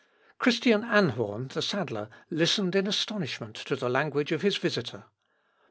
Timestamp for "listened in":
2.31-2.87